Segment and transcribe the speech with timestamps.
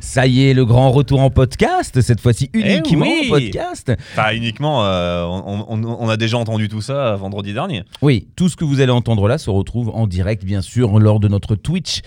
[0.00, 3.26] Ça y est, le grand retour en podcast, cette fois-ci uniquement oui.
[3.26, 3.92] en podcast.
[4.12, 7.84] Enfin, uniquement, euh, on, on- on a déjà entendu tout ça vendredi dernier.
[8.02, 11.20] Oui, tout ce que vous allez entendre là se retrouve en direct, bien sûr, lors
[11.20, 12.00] de notre Twitch,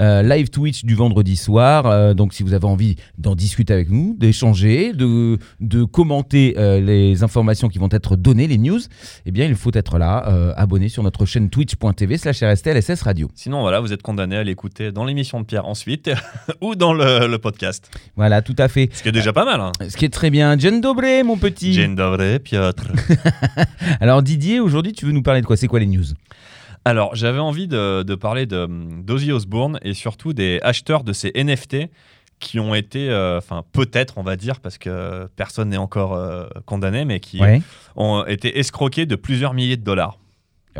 [0.00, 1.86] euh, live Twitch du vendredi soir.
[1.86, 7.22] Euh, donc, si vous avez envie d'en discuter avec nous, d'échanger, de, de commenter les
[7.22, 8.80] informations qui vont être données, les news,
[9.26, 10.18] eh bien, il faut être là,
[10.56, 13.28] abonné sur notre chaîne twitch.tv slash RSTLSS Radio.
[13.34, 16.10] Sinon, voilà, vous êtes condamné à l'écouter dans l'émission de Pierre ensuite
[16.60, 17.90] ou dans le, le podcast.
[18.16, 18.88] Voilà, tout à fait.
[18.92, 19.60] Ce qui est déjà pas mal.
[19.60, 19.72] Hein.
[19.88, 20.56] Ce qui est très bien.
[20.56, 21.72] Dzień dobry, mon petit.
[21.72, 22.84] Dzień dobry, Piotr.
[24.00, 25.56] Alors, Didier, aujourd'hui, tu veux nous parler de quoi?
[25.56, 26.04] C'est quoi les news?
[26.84, 28.66] Alors, j'avais envie de, de parler de-
[29.02, 31.90] d'Ozzy Osbourne et surtout des acheteurs de ces NFT
[32.38, 36.46] qui ont été, euh, enfin peut-être on va dire, parce que personne n'est encore euh,
[36.64, 37.60] condamné, mais qui Ouais.
[37.96, 40.16] ont été escroqués de plusieurs milliers de dollars.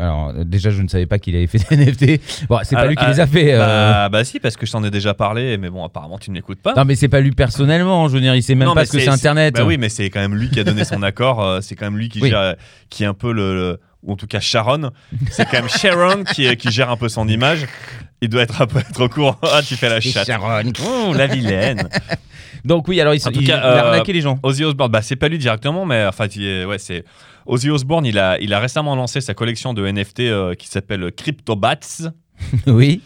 [0.01, 2.47] Alors, euh, déjà, je ne savais pas qu'il avait fait des NFT.
[2.49, 3.53] Bon, c'est pas Ah, lui qui ah, les a fait.
[3.53, 3.59] euh.
[3.59, 6.35] Bah, bah si, parce que je t'en ai déjà parlé, mais bon, apparemment tu ne
[6.35, 6.73] m'écoutes pas.
[6.75, 8.07] Non, mais c'est pas lui personnellement.
[8.07, 9.55] Je veux dire, il sait même Non, pas ce que c'est Internet.
[9.55, 11.43] Bah oui, mais c'est quand même lui qui a donné son accord.
[11.43, 12.29] euh, c'est quand même lui qui Oui.
[12.29, 12.55] gère,
[12.89, 14.89] qui est un peu le, le- ou en tout cas Sharon.
[15.29, 17.67] C'est quand même Sharon qui, gère un peu son image.
[18.21, 19.37] Il doit être un peu être au courant.
[19.43, 20.25] Ah, tu fais la chatte.
[20.27, 20.63] Sharon.
[20.83, 21.87] Oh, la vilaine.
[22.65, 24.39] Donc oui, alors il, En tout il- cas, il a euh, arnaqué les gens.
[24.43, 27.03] Ozzy Osbourne, bah c'est pas lui directement, mais enfin, ouais, c'est
[27.45, 28.05] Ozzy Osbourne.
[28.05, 31.79] Il a, il a récemment lancé sa collection de NFT euh, qui s'appelle Cryptobats
[32.67, 33.01] oui.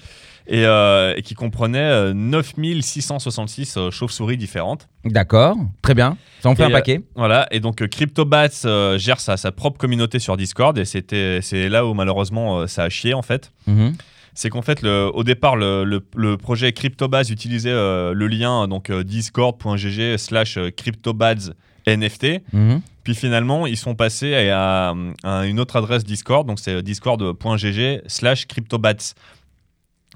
[0.47, 4.87] et, euh, et qui comprenait euh, 9666 euh, chauves-souris différentes.
[5.03, 5.55] D'accord.
[5.81, 6.17] Très bien.
[6.41, 7.01] Ça en fait Et, un paquet.
[7.15, 11.93] Voilà, et donc CryptoBats gère sa, sa propre communauté sur Discord, et c'est là où
[11.93, 13.51] malheureusement ça a chié en fait.
[13.67, 13.93] Mhm.
[14.37, 18.67] C'est qu'en fait, le- au départ, le, le- le projet CryptoBats utilisait euh, le lien
[18.67, 21.53] donc euh, discord.gg slash CryptoBats
[21.87, 22.41] NFT.
[22.53, 22.81] Mhm.
[23.03, 28.47] Puis finalement, ils sont passés à, à une autre adresse Discord, donc c'est discord.gg slash
[28.47, 29.13] CryptoBats.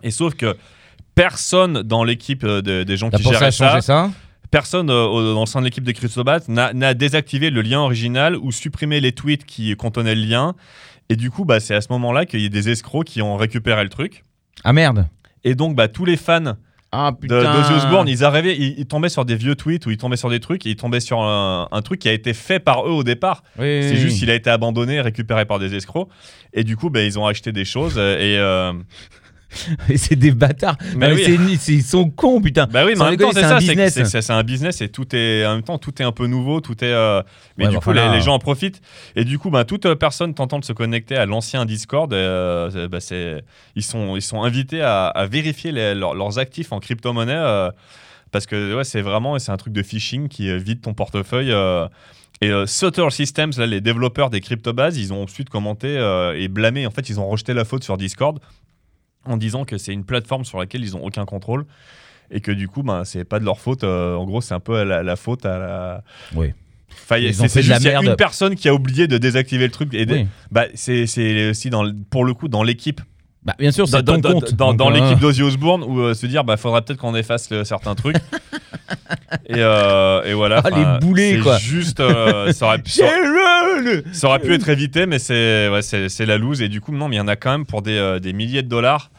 [0.01, 0.57] Et sauf que
[1.15, 4.11] personne dans l'équipe euh, de- des gens qui géraient ça, ça
[4.51, 8.35] personne euh, dans le sein de l'équipe de CryptoBats n'a n'a désactivé le lien original
[8.35, 10.55] ou supprimé les tweets qui contenaient le lien.
[11.09, 13.35] Et du coup, bah, c'est à ce moment-là qu'il y a des escrocs qui ont
[13.35, 14.23] récupéré le truc.
[14.63, 15.07] Ah merde.
[15.43, 16.55] Et donc, bah, tous les fans
[16.91, 17.53] Ah de- putain.
[17.53, 20.29] d'Ozzy Osbourne, ils arrivaient, ils, ils tombaient sur des vieux tweets ou ils tombaient sur
[20.29, 22.91] des trucs, et ils tombaient sur un, un truc qui a été fait par eux
[22.91, 23.43] au départ.
[23.59, 24.19] Oui, C'est oui, juste oui.
[24.21, 26.09] qu'il a été abandonné, récupéré par des escrocs.
[26.53, 27.97] Et du coup, bah, ils ont acheté des choses.
[27.97, 28.77] Et euh, Et
[29.95, 30.77] c'est des bâtards.
[30.95, 31.57] Mais oui.
[31.59, 32.67] c'est ils sont cons, putain.
[32.67, 33.41] bah oui, mais en même temps, c'est
[34.05, 36.61] ça, c'est un business et tout est en même temps tout est un peu nouveau,
[36.61, 36.87] tout est.
[36.93, 37.21] euh,
[37.57, 38.81] mais Ouais, du bah, coup, les, gens en profitent.
[39.15, 42.87] Et du coup, bah, toute euh, personne tentant de se connecter à l'ancien Discord, euh,
[42.87, 42.99] bah,
[43.75, 47.33] ils sont ils sont invités à, à vérifier les- leurs- leurs actifs en crypto-monnaie.
[47.35, 47.71] euh,
[48.31, 51.49] parce que ouais, c'est vraiment c'est un truc de phishing qui vide ton portefeuille.
[51.49, 56.47] et euh, Sutter Systems, là, les développeurs des cryptobases, ils ont ensuite commenté euh, et
[56.47, 56.85] blâmé.
[56.85, 58.39] En fait, ils ont rejeté la faute sur Discord
[59.29, 61.65] en disant que c'est une plateforme sur laquelle ils ont aucun contrôle
[62.31, 63.83] et que du coup, ben, c'est pas de leur faute.
[63.83, 66.03] euh, en gros, c'est un peu la, la faute à la.
[66.35, 66.53] Oui.
[67.03, 67.17] Enfin,
[67.47, 69.93] c'est juste y a une personne qui a oublié de désactiver le truc.
[69.93, 70.27] Et Oui.
[70.51, 73.01] bah, c'est aussi dans, pour le coup dans l'équipe,
[73.43, 74.53] Bah, bien sûr, dans, c'est ton dans- compte.
[74.53, 77.63] dans- euh, l'équipe d'Ozzy Osbourne où euh, se dire bah faudrait peut-être qu'on efface le-
[77.63, 78.17] certains trucs.
[79.47, 80.61] et, euh, et voilà.
[80.63, 80.69] Ah,
[80.99, 81.57] les boulets, c'est quoi.
[81.57, 83.05] Juste, euh, ça aurait pu- ça-
[84.11, 86.61] ça aurait pu être évité, mais c'est ouais, la loose.
[86.61, 88.33] Et du coup, non, mais il y en a quand même pour des, euh, des
[88.33, 89.09] milliers de dollars.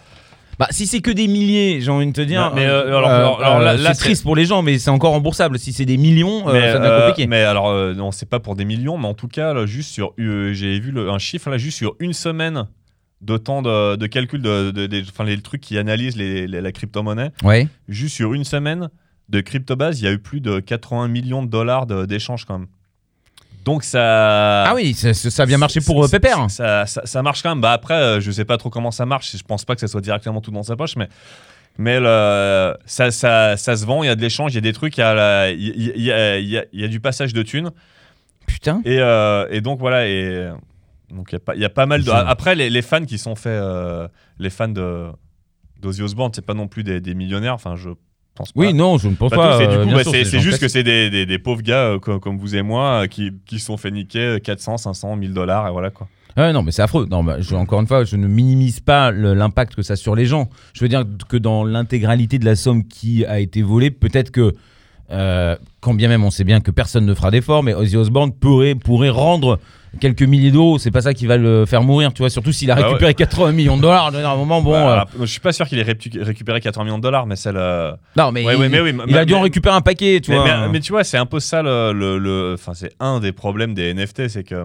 [0.61, 2.43] Bah, si c'est que des milliers, j'ai envie de te dire.
[2.51, 4.91] Non, mais, euh, alors- alors- alors là- là, c'est triste pour les gens, mais c'est
[4.91, 5.59] encore remboursable.
[5.59, 7.27] Si c'est des millions, euh, mais, ça devient euh, compliqué.
[7.27, 9.91] mais alors, euh, non, c'est pas pour des millions, mais en tout cas, là, juste
[9.91, 10.13] sur.
[10.21, 12.67] euh, J'ai vu le- un chiffre là, juste sur une semaine
[13.23, 14.71] de temps de, de calcul, de,
[15.25, 17.31] les trucs qui analysent les- les- la crypto-monnaie.
[17.43, 17.67] Ouais.
[17.89, 18.91] Juste sur une semaine
[19.31, 22.69] de crypto-base, il y a eu plus de 80 millions de dollars d'échanges quand même.
[23.65, 24.65] Donc ça.
[24.65, 26.51] Ah oui, ça, ça a bien marché pour euh, Pépère.
[26.51, 27.61] Ça, ça, ça marche quand même.
[27.61, 29.37] Bah après, euh, je sais pas trop comment ça marche.
[29.37, 31.09] Je pense pas que ça soit directement tout dans sa poche, mais.
[31.79, 34.61] Mais le- ça, ça, ça se vend, il y a de l'échange, il y a
[34.63, 35.61] des trucs, il y a, il
[36.03, 37.71] y, a- il y a- il y a- du passage de thunes.
[38.47, 38.83] Putain.
[38.85, 40.51] Et, euh, et donc voilà, et
[41.11, 42.11] donc il y a pas, il y a pas mal de.
[42.11, 44.09] Après, les, les fans qui sont faits, euh,
[44.39, 45.07] les fans de
[45.81, 47.55] d'Ozzy Osbourne, c'est pas non plus des, des millionnaires.
[47.55, 47.91] Enfin, je
[48.41, 48.61] pense pas.
[48.61, 49.59] Oui, non, je ne pense Pas pas.
[49.59, 52.21] du euh, bah, c'est c'est juste que c'est des, des- des pauvres gars euh, comme,
[52.21, 55.71] comme vous et moi euh, qui, sont fait niquer euh, 400, 500, 1000 dollars et
[55.71, 56.09] voilà quoi.
[56.37, 57.07] Ouais, non, mais c'est affreux.
[57.11, 59.97] Non, bah, je, encore une fois, je ne minimise pas le- l'impact que ça a
[59.97, 60.49] sur les gens.
[60.75, 64.55] Je veux dire que dans l'intégralité de la somme qui a été volée, peut-être que
[65.13, 68.33] euh, quand bien même on sait bien que personne ne fera d'efforts, mais Ozzy Osbourne
[68.33, 69.59] pourrait, pourrait rendre
[70.01, 70.79] quelques milliers d'euros.
[70.79, 72.31] C'est pas ça qui va le faire mourir, tu vois.
[72.31, 72.87] Surtout s'il a Bah ouais.
[72.89, 74.15] récupéré 80 millions de dollars.
[74.15, 74.71] À un moment, bon.
[74.73, 77.51] Bah, euh, Je suis pas sûr qu'il ait récupéré 80 millions de dollars, mais c'est
[77.53, 77.93] le.
[78.17, 80.31] non, mais, Ouais, il, ouais, mais oui, il a dû en récupérer un paquet, tu
[80.31, 80.61] mais, vois.
[80.61, 81.93] mais- mais tu vois, c'est un peu ça le.
[81.93, 84.65] le- le- Enfin, c'est un des problèmes des NFT, c'est que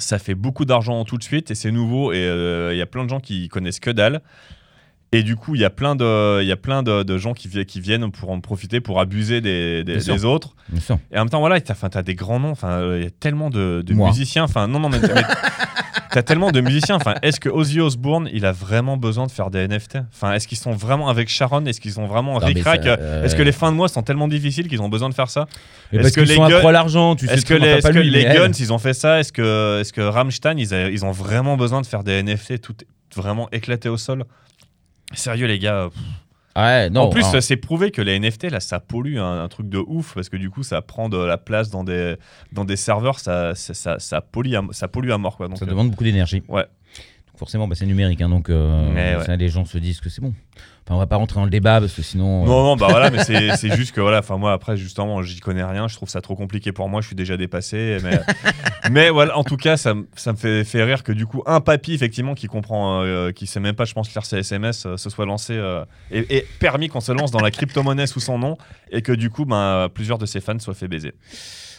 [0.00, 2.86] ça fait beaucoup d'argent tout de suite et c'est nouveau et euh, il y a
[2.86, 4.20] plein de gens qui connaissent que dalle.
[5.18, 7.32] Et du coup, il y a plein de, il y a plein de, de gens
[7.32, 10.54] qui, qui viennent pour en profiter, pour abuser des, autres.
[11.12, 12.50] Et en même temps, voilà, t'as as des grands noms.
[12.50, 14.44] Enfin, euh, il y a tellement de, musiciens.
[14.44, 15.08] Enfin, non, non, mais, mais
[16.10, 16.96] t'as tellement de musiciens.
[16.96, 20.48] Enfin, est-ce que Ozzy Osbourne, il a vraiment besoin de faire des NFT Enfin, est-ce
[20.48, 21.64] qu'ils sont vraiment avec Sharon?
[21.66, 24.68] Est-ce qu'ils sont vraiment ric-rac euh, Est-ce que les fins de mois sont tellement difficiles
[24.68, 25.46] qu'ils ont besoin de faire ça?
[25.92, 27.28] Est-ce que les guns- l'argent, tu.
[27.28, 28.24] Est-ce que les, que lui, les.
[28.24, 29.20] Guns, ils ont fait ça?
[29.20, 32.60] Est-ce que, est-ce que Rammstein, ils, a- ils ont vraiment besoin de faire des NFT
[32.60, 32.74] tout
[33.14, 34.24] vraiment éclaté au sol?
[35.12, 35.88] Sérieux, les gars.
[35.92, 36.02] pff.
[36.56, 37.02] Ouais, non.
[37.02, 39.76] en plus, alors, c'est prouvé que les NFT, là, ça pollue un, un truc de
[39.78, 42.16] ouf parce que du coup, ça prend de la place dans des,
[42.52, 45.36] dans des serveurs, ça, ça, ça, ça pollue, à, ça pollue à mort.
[45.36, 45.48] Quoi.
[45.48, 46.42] Donc, ça euh, demande beaucoup d'énergie.
[46.48, 46.62] ouais.
[46.62, 49.22] Donc forcément, bah, c'est numérique, hein, donc euh, ouais.
[49.26, 50.32] ça, les gens se disent que c'est bon.
[50.88, 52.44] Enfin, on va pas rentrer dans le débat parce que sinon.
[52.44, 53.24] euh, Non, non, bah voilà, mais
[53.56, 56.36] c'est juste que voilà, enfin moi après justement, j'y connais rien, je trouve ça trop
[56.36, 58.20] compliqué pour moi, je suis déjà dépassé, mais,
[58.92, 61.42] mais voilà, en tout cas, ça, me- ça me fait, fait rire que du coup,
[61.46, 64.86] un papy effectivement qui comprend, euh, qui sait même pas, je pense, lire ses SMS,
[64.86, 68.20] euh, se soit lancé euh, et, et permis qu'on se lance dans la crypto-monnaie sous
[68.20, 68.56] son nom
[68.92, 71.14] et que du coup, ben, plusieurs de ses fans soient fait baiser.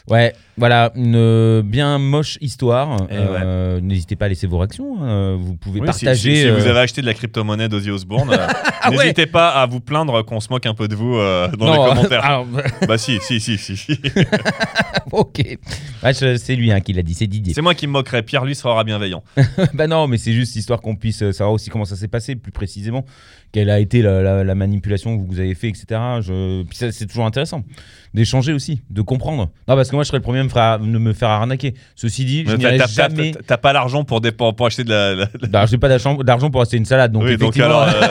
[0.10, 2.96] Ouais, voilà, une bien moche histoire.
[3.10, 4.96] Eh N'hésitez pas à laisser vos réactions.
[5.02, 5.36] hein.
[5.38, 6.34] Vous pouvez Oui, partager.
[6.36, 8.48] Si, si vous euh, avez acheté de la crypto-monnaie d'Ozzy Osbourne, euh,
[8.98, 11.48] Ah ouais n'hésitez pas à vous plaindre qu'on se moque un peu de vous euh,
[11.58, 12.26] dans non, les commentaires.
[12.26, 12.46] alors,
[12.88, 13.78] bah si, si, si, si.
[13.78, 14.00] si.
[15.12, 15.58] ok.
[16.04, 17.54] Je- c'est lui hein, qui l'a dit, c'est Didier.
[17.54, 18.24] C'est moi qui me moquerai.
[18.24, 19.24] Pierre, lui, sera bienveillant.
[19.74, 22.36] bah non, mais c'est juste histoire qu'on puisse euh, savoir aussi comment ça s'est passé
[22.36, 23.06] plus précisément,
[23.52, 25.86] quelle a été la, la- la manipulation que vous avez fait, etc.
[26.22, 26.64] Je...
[26.64, 27.64] Puis ça, c'est toujours intéressant
[28.14, 29.52] d'échanger aussi, de comprendre.
[29.68, 31.76] Non, parce que moi, je serais le premier à me faire, de me faire arnaquer.
[31.96, 33.32] Ceci dit, je n'irai jamais.
[33.32, 35.16] t'as- T'as pas l'argent pour, dé- pour, pour acheter de la.
[35.16, 37.82] la- Bah, j'ai pas d'argent pour acheter une salade, donc oui, donc effectivement.
[37.82, 38.04] alors.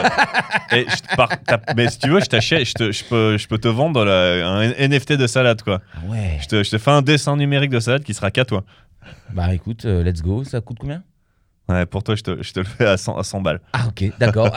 [0.73, 3.05] euh, et je te par- t'as- mais si tu veux, je t'achète, je, te- je
[3.05, 5.81] peux, je peux te vendre la- un NFT de salade, quoi.
[5.95, 6.39] Ah ouais.
[6.41, 8.65] Je te, je te fais un dessin numérique de salade qui sera qu'à toi.
[9.33, 10.45] Bah écoute, euh, let's go.
[10.45, 11.03] Ça coûte combien?
[11.69, 13.61] Ouais, pour toi, je te, je te le fais à 100, à 100 balles.
[13.73, 14.51] Ah ok, d'accord.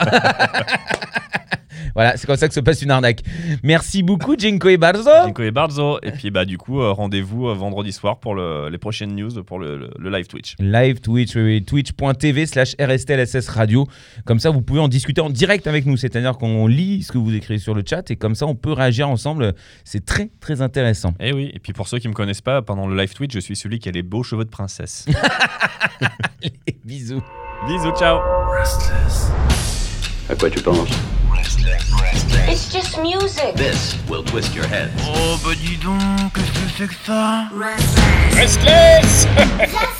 [1.94, 3.22] voilà, c'est comme ça que se passe une arnaque.
[3.62, 5.10] Merci beaucoup, Jinko et Barzo.
[5.26, 5.98] Nico et Barzo.
[6.02, 9.42] Et puis, bah, du coup, euh, rendez-vous euh, vendredi soir pour le- les prochaines news
[9.44, 10.54] pour le, le- le live Twitch.
[10.58, 13.86] Live Twitch, oui, oui, twitch.tv slash RSTLSS Radio.
[14.24, 15.96] Comme ça, vous pouvez en discuter en direct avec nous.
[15.96, 18.72] C'est-à-dire qu'on lit ce que vous écrivez sur le chat et comme ça, on peut
[18.72, 19.54] réagir ensemble.
[19.84, 21.14] C'est très, très intéressant.
[21.20, 23.40] Et oui, et puis pour ceux qui me connaissent pas, pendant le live Twitch, je
[23.40, 25.06] suis celui qui a les beaux cheveux de princesse.
[26.84, 27.22] Bisous.
[27.68, 28.18] Bisous, ciao
[30.28, 30.88] À quoi tu penses?
[32.12, 33.54] It's just music.
[33.54, 34.90] This will twist your head.
[35.02, 37.48] Oh bah dis donc, qu'est-ce que c'est que ça?
[38.34, 39.26] Restless
[39.58, 39.99] Just